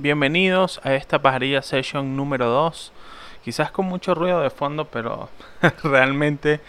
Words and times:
bienvenidos 0.00 0.80
a 0.84 0.94
esta 0.94 1.20
pajarilla 1.20 1.60
session 1.60 2.16
número 2.16 2.46
2. 2.46 2.92
Quizás 3.42 3.72
con 3.72 3.86
mucho 3.86 4.14
ruido 4.14 4.40
de 4.40 4.50
fondo, 4.50 4.84
pero 4.84 5.28
realmente 5.82 6.60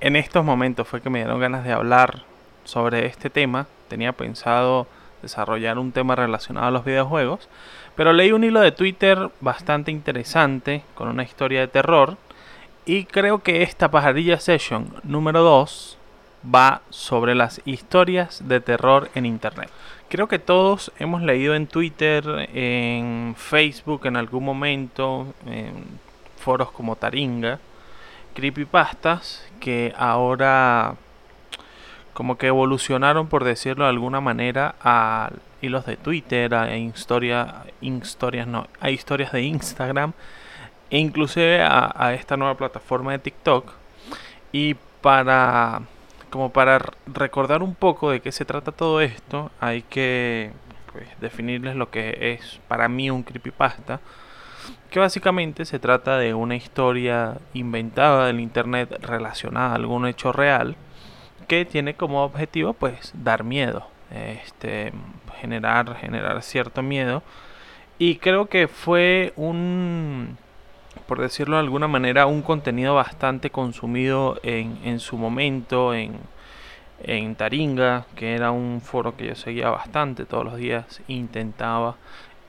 en 0.00 0.16
estos 0.16 0.44
momentos 0.44 0.88
fue 0.88 1.00
que 1.00 1.10
me 1.10 1.20
dieron 1.20 1.40
ganas 1.40 1.64
de 1.64 1.72
hablar 1.72 2.24
sobre 2.64 3.06
este 3.06 3.30
tema. 3.30 3.66
Tenía 3.88 4.12
pensado 4.12 4.88
desarrollar 5.22 5.78
un 5.78 5.92
tema 5.92 6.16
relacionado 6.16 6.66
a 6.66 6.70
los 6.72 6.84
videojuegos, 6.84 7.48
pero 7.94 8.12
leí 8.12 8.32
un 8.32 8.42
hilo 8.42 8.60
de 8.60 8.72
Twitter 8.72 9.30
bastante 9.40 9.92
interesante 9.92 10.82
con 10.94 11.08
una 11.08 11.22
historia 11.22 11.60
de 11.60 11.68
terror 11.68 12.16
y 12.84 13.04
creo 13.04 13.42
que 13.42 13.62
esta 13.62 13.90
pajarilla 13.90 14.40
session 14.40 14.92
número 15.04 15.42
2 15.42 15.98
va 16.42 16.82
sobre 16.90 17.34
las 17.34 17.60
historias 17.64 18.42
de 18.46 18.60
terror 18.60 19.10
en 19.14 19.26
Internet. 19.26 19.70
Creo 20.08 20.26
que 20.26 20.38
todos 20.38 20.92
hemos 20.98 21.22
leído 21.22 21.54
en 21.54 21.66
Twitter, 21.66 22.48
en 22.52 23.34
Facebook 23.36 24.06
en 24.06 24.16
algún 24.16 24.44
momento, 24.44 25.34
en 25.46 25.84
foros 26.38 26.70
como 26.72 26.96
Taringa, 26.96 27.60
creepypastas 28.34 29.46
que 29.60 29.94
ahora 29.96 30.96
como 32.12 32.36
que 32.36 32.48
evolucionaron, 32.48 33.28
por 33.28 33.44
decirlo 33.44 33.84
de 33.84 33.90
alguna 33.90 34.20
manera, 34.20 34.74
a 34.82 35.30
hilos 35.62 35.86
de 35.86 35.96
Twitter, 35.96 36.54
a, 36.54 36.76
historia, 36.76 37.64
historias, 37.80 38.46
no, 38.46 38.66
a 38.80 38.90
historias 38.90 39.32
de 39.32 39.42
Instagram 39.42 40.12
e 40.90 40.98
inclusive 40.98 41.62
a, 41.62 41.92
a 41.94 42.14
esta 42.14 42.36
nueva 42.36 42.56
plataforma 42.56 43.12
de 43.12 43.20
TikTok. 43.20 43.72
Y 44.52 44.74
para 45.00 45.82
como 46.30 46.52
para 46.52 46.80
recordar 47.06 47.62
un 47.62 47.74
poco 47.74 48.10
de 48.10 48.20
qué 48.20 48.32
se 48.32 48.44
trata 48.44 48.72
todo 48.72 49.00
esto, 49.00 49.50
hay 49.60 49.82
que 49.82 50.52
pues, 50.92 51.06
definirles 51.20 51.76
lo 51.76 51.90
que 51.90 52.32
es 52.32 52.60
para 52.68 52.88
mí 52.88 53.10
un 53.10 53.22
creepypasta, 53.22 54.00
que 54.90 55.00
básicamente 55.00 55.64
se 55.64 55.78
trata 55.78 56.18
de 56.18 56.34
una 56.34 56.56
historia 56.56 57.38
inventada 57.54 58.26
del 58.26 58.40
internet 58.40 58.96
relacionada 59.00 59.72
a 59.72 59.74
algún 59.74 60.06
hecho 60.06 60.32
real, 60.32 60.76
que 61.48 61.64
tiene 61.64 61.94
como 61.94 62.24
objetivo 62.24 62.72
pues 62.74 63.12
dar 63.14 63.44
miedo, 63.44 63.86
este, 64.10 64.92
generar, 65.40 65.96
generar 65.96 66.42
cierto 66.42 66.82
miedo. 66.82 67.22
Y 67.98 68.16
creo 68.16 68.46
que 68.46 68.68
fue 68.68 69.32
un 69.36 70.38
por 71.06 71.20
decirlo 71.20 71.56
de 71.56 71.62
alguna 71.62 71.88
manera, 71.88 72.26
un 72.26 72.42
contenido 72.42 72.94
bastante 72.94 73.50
consumido 73.50 74.38
en, 74.42 74.78
en 74.84 75.00
su 75.00 75.16
momento 75.16 75.94
en, 75.94 76.18
en 77.02 77.34
Taringa, 77.34 78.06
que 78.16 78.34
era 78.34 78.50
un 78.50 78.80
foro 78.80 79.16
que 79.16 79.26
yo 79.26 79.34
seguía 79.34 79.70
bastante 79.70 80.24
todos 80.24 80.44
los 80.44 80.56
días, 80.56 81.02
intentaba 81.08 81.96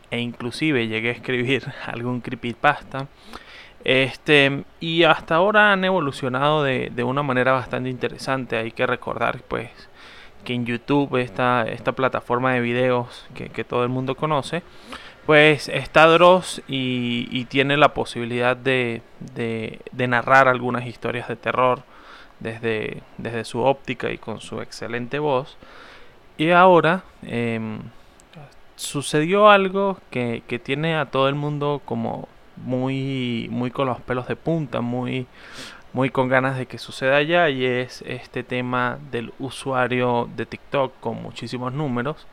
e 0.10 0.20
inclusive 0.20 0.88
llegué 0.88 1.10
a 1.10 1.14
escribir 1.14 1.66
algún 1.86 2.22
creepypasta. 2.22 3.08
Este, 3.84 4.64
y 4.80 5.04
hasta 5.04 5.36
ahora 5.36 5.72
han 5.72 5.84
evolucionado 5.84 6.64
de, 6.64 6.92
de, 6.94 7.04
una 7.04 7.24
manera 7.24 7.54
bastante 7.54 7.90
interesante. 7.90 8.58
Hay 8.58 8.72
que 8.72 8.86
recordar 8.86 9.42
pues 9.48 9.70
que 10.44 10.54
en 10.54 10.66
YouTube, 10.66 11.18
esta, 11.18 11.64
esta 11.64 11.94
plataforma 11.94 12.54
de 12.54 12.62
videos 12.62 13.26
que, 13.34 13.50
que 13.50 13.64
todo 13.64 13.84
el 13.84 13.90
mundo 13.90 14.16
conoce, 14.16 14.64
pues 15.26 15.70
está 15.70 16.08
Dross 16.08 16.62
y, 16.68 17.46
tiene 17.46 17.78
la 17.78 17.94
posibilidad 17.94 18.58
de, 18.58 19.02
narrar 19.96 20.48
algunas 20.48 20.86
historias 20.86 21.28
de 21.28 21.36
terror 21.36 21.84
desde, 22.40 23.04
desde, 23.18 23.46
su 23.46 23.60
óptica 23.60 24.12
y 24.12 24.18
con 24.18 24.42
su 24.42 24.62
excelente 24.62 25.20
voz. 25.20 25.58
Y 26.38 26.52
ahora 26.52 27.04
em, 27.24 27.80
sucedió 28.76 29.50
algo 29.50 30.00
que, 30.10 30.42
tiene 30.64 30.96
a 30.96 31.06
todo 31.06 31.30
el 31.30 31.36
mundo 31.36 31.82
como 31.86 32.28
muy, 32.58 33.48
muy 33.52 33.70
con 33.72 33.88
los 33.88 34.02
pelos 34.02 34.28
de 34.28 34.36
punta, 34.36 34.82
muy, 34.82 35.28
muy 35.94 36.10
con 36.10 36.30
ganas 36.30 36.58
de 36.58 36.66
que 36.66 36.78
suceda 36.80 37.22
ya 37.22 37.50
y 37.50 37.66
es 37.66 38.02
este 38.08 38.44
tema 38.44 38.98
del 39.12 39.34
usuario 39.40 40.30
de 40.36 40.46
TikTok 40.46 41.00
con 41.00 41.22
muchísimos 41.22 41.74
números 41.74 42.28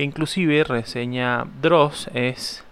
que 0.00 0.04
inclusive 0.04 0.64
reseña 0.64 1.44
Dross 1.60 2.08
es 2.14 2.64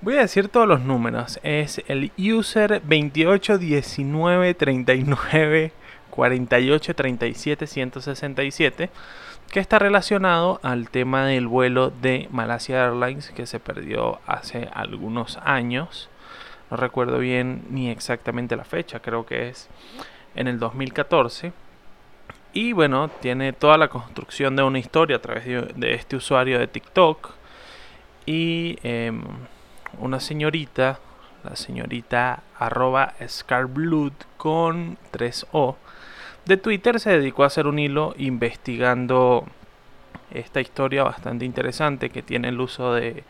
voy 0.00 0.16
a 0.16 0.20
decir 0.20 0.48
todos 0.48 0.66
los 0.66 0.80
números 0.80 1.38
es 1.42 1.82
el 1.88 2.10
user 2.16 2.80
28 2.82 3.58
19 3.58 4.54
39 4.54 5.72
48 6.08 6.94
37 6.94 7.66
167 7.66 8.90
que 9.50 9.60
está 9.60 9.78
relacionado 9.78 10.58
al 10.62 10.88
tema 10.88 11.26
del 11.26 11.48
vuelo 11.48 11.90
de 11.90 12.28
Malaysia 12.30 12.82
Airlines 12.86 13.30
que 13.32 13.44
se 13.44 13.60
perdió 13.60 14.18
hace 14.26 14.70
algunos 14.72 15.36
años. 15.44 16.08
No 16.70 16.78
recuerdo 16.78 17.18
bien 17.18 17.64
ni 17.68 17.90
exactamente 17.90 18.56
la 18.56 18.64
fecha 18.64 19.00
creo 19.00 19.26
que 19.26 19.50
es 19.50 19.68
en 20.34 20.48
el 20.48 20.58
2014 20.58 21.52
y 22.52 22.72
bueno, 22.72 23.08
tiene 23.20 23.52
toda 23.52 23.78
la 23.78 23.88
construcción 23.88 24.56
de 24.56 24.62
una 24.62 24.78
historia 24.78 25.16
a 25.16 25.20
través 25.20 25.44
de, 25.46 25.94
este 25.94 26.16
usuario 26.16 26.58
de 26.58 26.66
TikTok. 26.66 27.30
Y 28.26 28.78
em, 28.82 29.22
una 29.98 30.20
señorita, 30.20 30.98
la 31.44 31.56
señorita 31.56 32.42
arroba 32.58 33.14
scarblood 33.26 34.12
con 34.36 34.98
3O, 35.12 35.76
de 36.44 36.56
Twitter 36.56 36.98
se 37.00 37.10
dedicó 37.10 37.44
a 37.44 37.46
hacer 37.46 37.66
un 37.66 37.78
hilo 37.78 38.14
investigando 38.18 39.44
esta 40.32 40.60
historia 40.60 41.04
bastante 41.04 41.44
interesante 41.44 42.10
que 42.10 42.22
tiene 42.22 42.48
el 42.48 42.60
uso 42.60 42.94
de, 42.94 43.24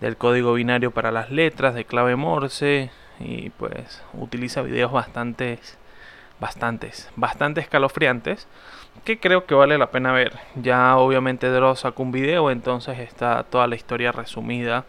del 0.00 0.16
código 0.16 0.54
binario 0.54 0.90
para 0.90 1.10
las 1.10 1.30
letras, 1.30 1.74
de 1.74 1.84
clave 1.84 2.16
Morse 2.16 2.90
y 3.20 3.50
pues 3.50 4.02
utiliza 4.14 4.62
videos 4.62 4.92
bastante 4.92 5.58
bastantes, 6.42 7.08
bastante 7.14 7.60
escalofriantes, 7.60 8.48
que 9.04 9.20
creo 9.20 9.46
que 9.46 9.54
vale 9.54 9.78
la 9.78 9.92
pena 9.92 10.12
ver. 10.12 10.40
Ya 10.56 10.96
obviamente 10.96 11.48
Dross 11.48 11.80
sacó 11.80 12.02
un 12.02 12.10
video, 12.10 12.50
entonces 12.50 12.98
está 12.98 13.44
toda 13.44 13.68
la 13.68 13.76
historia 13.76 14.10
resumida, 14.10 14.84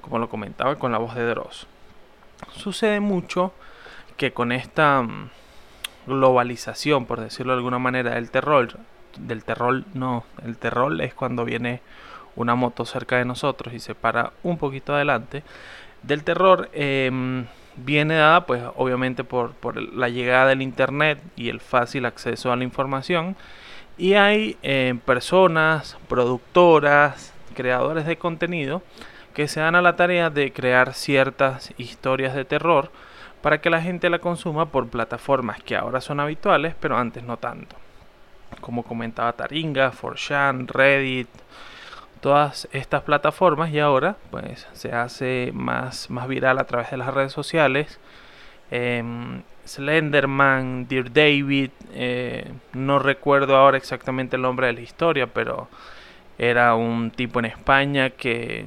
como 0.00 0.18
lo 0.18 0.30
comentaba, 0.30 0.76
con 0.76 0.92
la 0.92 0.98
voz 0.98 1.14
de 1.14 1.26
Dross. 1.26 1.66
Sucede 2.52 3.00
mucho 3.00 3.52
que 4.16 4.32
con 4.32 4.50
esta 4.50 5.02
mm, 5.02 5.28
globalización, 6.06 7.04
por 7.04 7.20
decirlo 7.20 7.52
de 7.52 7.58
alguna 7.58 7.78
manera, 7.78 8.14
del 8.14 8.30
terror, 8.30 8.78
del 9.18 9.44
terror 9.44 9.84
no, 9.92 10.24
el 10.42 10.56
terror 10.56 11.02
es 11.02 11.12
cuando 11.12 11.44
viene 11.44 11.82
una 12.34 12.54
moto 12.54 12.86
cerca 12.86 13.18
de 13.18 13.26
nosotros 13.26 13.74
y 13.74 13.78
se 13.78 13.94
para 13.94 14.32
un 14.42 14.56
poquito 14.56 14.94
adelante. 14.94 15.42
Del 16.02 16.24
terror, 16.24 16.70
eh, 16.72 17.44
viene 17.76 18.14
dada 18.14 18.46
pues 18.46 18.62
obviamente 18.76 19.24
por, 19.24 19.54
la 19.94 20.08
llegada 20.08 20.48
del 20.48 20.62
internet 20.62 21.20
y 21.36 21.48
el 21.48 21.60
fácil 21.60 22.06
acceso 22.06 22.52
a 22.52 22.56
la 22.56 22.64
información. 22.64 23.36
Y 23.96 24.14
hay 24.14 24.56
eh, 24.62 24.94
personas, 25.04 25.96
productoras, 26.08 27.32
creadores 27.54 28.06
de 28.06 28.18
contenido 28.18 28.82
que 29.34 29.48
se 29.48 29.60
dan 29.60 29.74
a 29.74 29.82
la 29.82 29.96
tarea 29.96 30.30
de 30.30 30.52
crear 30.52 30.94
ciertas 30.94 31.72
historias 31.76 32.34
de 32.34 32.44
terror 32.44 32.90
para 33.42 33.60
que 33.60 33.70
la 33.70 33.82
gente 33.82 34.10
la 34.10 34.20
consuma 34.20 34.66
por 34.66 34.88
plataformas 34.88 35.62
que 35.62 35.76
ahora 35.76 36.00
son 36.00 36.20
habituales 36.20 36.74
pero 36.80 36.96
antes 36.96 37.22
no 37.22 37.36
tanto. 37.36 37.76
Como 38.60 38.84
comentaba 38.84 39.32
Taringa, 39.32 39.92
4chan, 39.92 40.68
Reddit, 40.68 41.28
todas 42.24 42.66
estas 42.72 43.02
plataformas 43.02 43.70
y 43.70 43.80
ahora 43.80 44.16
pues 44.30 44.66
se 44.72 44.92
hace 44.92 45.50
más, 45.52 46.08
más 46.08 46.26
viral 46.26 46.58
a 46.58 46.64
través 46.64 46.90
de 46.90 46.96
las 46.96 47.12
redes 47.12 47.32
sociales. 47.32 48.00
Em, 48.70 49.42
Slenderman, 49.66 50.88
Dear 50.88 51.12
David, 51.12 51.68
eh, 51.92 52.50
no 52.72 52.98
recuerdo 52.98 53.58
ahora 53.58 53.76
exactamente 53.76 54.36
el 54.36 54.42
nombre 54.42 54.68
de 54.68 54.72
la 54.72 54.80
historia, 54.80 55.26
pero 55.26 55.68
era 56.38 56.74
un 56.74 57.10
tipo 57.10 57.40
en 57.40 57.44
España 57.44 58.08
que 58.08 58.64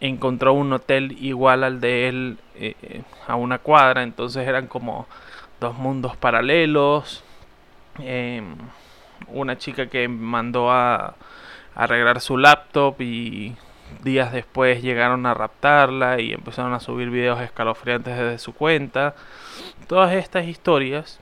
encontró 0.00 0.54
un 0.54 0.72
hotel 0.72 1.16
igual 1.20 1.62
al 1.62 1.80
de 1.80 2.08
él 2.08 2.38
eh, 2.56 3.02
a 3.28 3.36
una 3.36 3.60
cuadra, 3.60 4.02
entonces 4.02 4.48
eran 4.48 4.66
como 4.66 5.06
dos 5.60 5.78
mundos 5.78 6.16
paralelos. 6.16 7.22
Em, 8.00 8.56
una 9.28 9.56
chica 9.58 9.86
que 9.86 10.08
mandó 10.08 10.72
a 10.72 11.14
arreglar 11.76 12.20
su 12.20 12.38
laptop 12.38 13.00
y 13.00 13.54
días 14.02 14.32
después 14.32 14.82
llegaron 14.82 15.26
a 15.26 15.34
raptarla 15.34 16.20
y 16.20 16.32
empezaron 16.32 16.72
a 16.72 16.80
subir 16.80 17.10
videos 17.10 17.40
escalofriantes 17.40 18.16
desde 18.16 18.38
su 18.38 18.54
cuenta. 18.54 19.14
Todas 19.86 20.14
estas 20.14 20.46
historias 20.46 21.20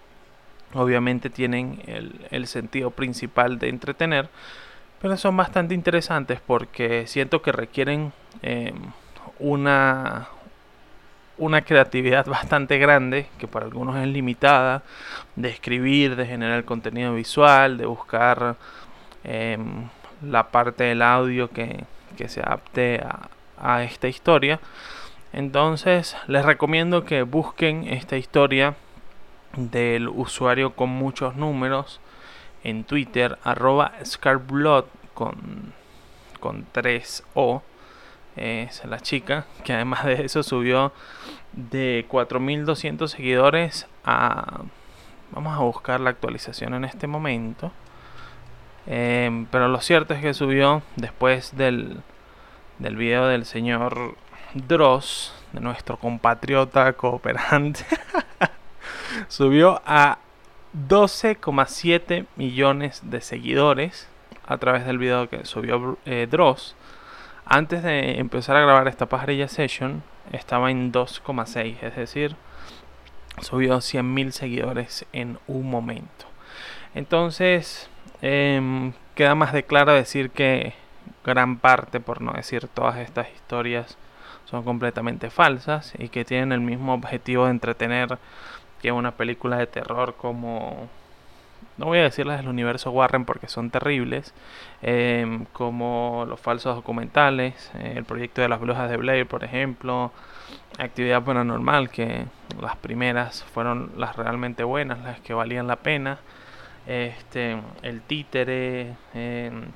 obviamente 0.72 1.28
tienen 1.28 1.82
el, 2.30 2.46
sentido 2.46 2.90
principal 2.90 3.58
de 3.58 3.68
entretener, 3.68 4.28
pero 5.00 5.16
son 5.16 5.36
bastante 5.36 5.74
interesantes 5.74 6.40
porque 6.44 7.06
siento 7.06 7.42
que 7.42 7.52
requieren 7.52 8.12
em, 8.42 8.74
una, 9.38 10.28
una 11.36 11.62
creatividad 11.62 12.26
bastante 12.28 12.78
grande, 12.78 13.26
que 13.38 13.48
para 13.48 13.66
algunos 13.66 13.96
es 13.96 14.08
limitada, 14.08 14.82
de 15.36 15.48
escribir, 15.48 16.16
de 16.16 16.26
generar 16.26 16.64
contenido 16.64 17.14
visual, 17.14 17.76
de 17.76 17.86
buscar... 17.86 18.56
Em, 19.24 19.88
la 20.26 20.48
parte 20.48 20.84
del 20.84 21.02
audio 21.02 21.50
que, 21.50 21.84
se 22.26 22.40
adapte 22.40 23.02
a 23.58 23.82
esta 23.82 24.08
historia. 24.08 24.60
Entonces 25.34 26.16
les 26.28 26.44
recomiendo 26.44 27.04
que 27.04 27.22
busquen 27.22 27.88
esta 27.88 28.16
historia 28.16 28.76
del 29.56 30.08
usuario 30.08 30.74
con 30.74 30.90
muchos 30.90 31.34
números 31.34 32.00
en 32.62 32.84
Twitter, 32.84 33.38
arroba 33.42 33.92
Scarblood 34.04 34.84
con, 35.12 35.72
con 36.40 36.66
3O. 36.72 37.62
Es 38.36 38.84
la 38.84 39.00
chica 39.00 39.46
que 39.62 39.72
además 39.72 40.04
de 40.04 40.24
eso 40.24 40.42
subió 40.42 40.92
de 41.52 42.04
4200 42.08 43.10
seguidores 43.10 43.86
a... 44.04 44.62
Vamos 45.30 45.56
a 45.56 45.62
buscar 45.62 46.00
la 46.00 46.10
actualización 46.10 46.74
en 46.74 46.84
este 46.84 47.08
momento. 47.08 47.72
Em, 48.86 49.46
pero 49.46 49.68
lo 49.68 49.80
cierto 49.80 50.14
es 50.14 50.20
que 50.20 50.34
subió 50.34 50.82
después 50.96 51.56
del, 51.56 51.98
del 52.78 52.96
video 52.96 53.26
del 53.26 53.46
señor 53.46 54.16
Dross, 54.54 55.34
de 55.52 55.60
nuestro 55.60 55.96
compatriota 55.96 56.92
cooperante. 56.92 57.84
subió 59.28 59.80
a 59.86 60.18
12,7 60.88 62.26
millones 62.36 63.02
de 63.04 63.20
seguidores 63.20 64.08
a 64.46 64.58
través 64.58 64.84
del 64.84 64.98
video 64.98 65.28
que 65.28 65.44
subió 65.44 65.98
eh, 66.04 66.26
Dross. 66.30 66.74
Antes 67.46 67.82
de 67.82 68.18
empezar 68.18 68.56
a 68.56 68.60
grabar 68.60 68.88
esta 68.88 69.06
pajarilla 69.06 69.48
session, 69.48 70.02
estaba 70.32 70.70
en 70.70 70.92
2,6, 70.92 71.76
es 71.82 71.96
decir, 71.96 72.36
subió 73.40 73.76
100.000 73.76 74.30
seguidores 74.30 75.06
en 75.12 75.38
un 75.46 75.68
momento. 75.68 76.26
Entonces, 76.94 77.90
em, 78.22 78.92
queda 79.14 79.34
más 79.34 79.52
de 79.52 79.64
claro 79.64 79.92
decir 79.92 80.30
que 80.30 80.74
gran 81.24 81.58
parte, 81.58 82.00
por 82.00 82.20
no 82.20 82.32
decir 82.32 82.68
todas 82.68 82.98
estas 82.98 83.28
historias, 83.32 83.96
son 84.44 84.64
completamente 84.64 85.30
falsas 85.30 85.94
y 85.98 86.08
que 86.08 86.24
tienen 86.24 86.52
el 86.52 86.60
mismo 86.60 86.94
objetivo 86.94 87.44
de 87.46 87.52
entretener 87.52 88.18
que 88.82 88.92
una 88.92 89.12
película 89.12 89.56
de 89.56 89.66
terror 89.66 90.14
como 90.16 90.88
no 91.76 91.86
voy 91.86 91.98
a 91.98 92.02
decirlas 92.02 92.38
del 92.38 92.48
universo 92.48 92.90
Warren 92.90 93.24
porque 93.24 93.48
son 93.48 93.70
terribles, 93.70 94.32
em, 94.82 95.44
como 95.52 96.24
los 96.28 96.38
falsos 96.40 96.76
documentales, 96.76 97.70
eh, 97.74 97.94
el 97.96 98.04
proyecto 98.04 98.42
de 98.42 98.48
las 98.48 98.60
brujas 98.60 98.88
de 98.90 98.96
Blair, 98.96 99.26
por 99.26 99.44
ejemplo, 99.44 100.12
Actividad 100.78 101.22
Paranormal, 101.22 101.90
que 101.90 102.26
las 102.60 102.76
primeras 102.76 103.44
fueron 103.44 103.92
las 103.96 104.16
realmente 104.16 104.64
buenas, 104.64 105.00
las 105.00 105.20
que 105.20 105.34
valían 105.34 105.66
la 105.66 105.76
pena, 105.76 106.18
este, 106.86 107.58
El 107.82 108.00
Títere, 108.02 108.96
em, 109.14 109.66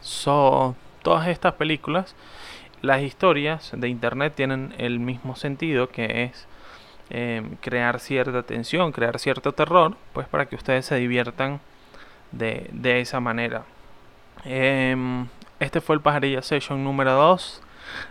So, 0.00 0.76
todas 1.02 1.28
estas 1.28 1.54
películas, 1.54 2.14
las 2.82 3.02
historias 3.02 3.72
de 3.76 3.88
Internet 3.88 4.34
tienen 4.36 4.74
el 4.78 5.00
mismo 5.00 5.36
sentido 5.36 5.88
que 5.88 6.24
es 6.24 6.46
Em, 7.10 7.56
crear 7.62 8.00
cierta 8.00 8.42
tensión, 8.42 8.92
crear 8.92 9.18
cierto 9.18 9.52
terror, 9.52 9.96
pues 10.12 10.28
para 10.28 10.46
que 10.46 10.56
ustedes 10.56 10.84
se 10.84 10.96
diviertan 10.96 11.60
de, 12.32 13.00
esa 13.00 13.20
manera. 13.20 13.64
Em, 14.44 15.26
este 15.58 15.80
fue 15.80 15.96
el 15.96 16.02
Pajarilla 16.02 16.42
Session 16.42 16.84
número 16.84 17.12
2, 17.12 17.62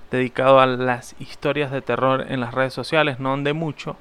dedicado 0.09 0.59
a 0.59 0.65
las 0.65 1.15
historias 1.19 1.71
de 1.71 1.81
terror 1.81 2.25
en 2.29 2.39
las 2.39 2.53
redes 2.55 2.73
sociales, 2.73 3.19
no 3.19 3.37
de 3.37 3.53
mucho, 3.53 3.97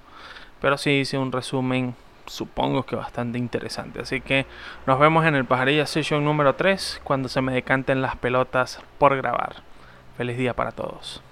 pero 0.62 0.78
sí 0.78 0.90
hice 0.90 1.18
un 1.18 1.32
resumen 1.32 1.94
supongo 2.26 2.84
que 2.84 2.96
bastante 2.96 3.38
interesante. 3.38 4.00
Así 4.00 4.20
que 4.20 4.46
nos 4.86 4.98
vemos 4.98 5.24
en 5.26 5.34
el 5.34 5.44
Pajarilla 5.44 5.86
Session 5.86 6.24
número 6.24 6.54
3 6.54 7.00
cuando 7.04 7.28
se 7.28 7.40
me 7.40 7.52
decanten 7.52 8.02
las 8.02 8.16
pelotas 8.16 8.80
por 8.98 9.16
grabar. 9.16 9.56
Feliz 10.16 10.38
día 10.38 10.54
para 10.54 10.72
todos. 10.72 11.22